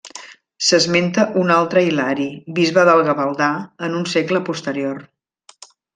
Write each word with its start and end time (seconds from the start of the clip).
S'esmenta 0.67 1.25
un 1.41 1.51
altre 1.55 1.83
Hilari, 1.89 2.27
bisbe 2.61 2.85
del 2.89 3.03
Gavaldà, 3.11 3.51
en 3.89 3.99
un 4.01 4.09
segle 4.15 4.43
posterior. 4.49 4.99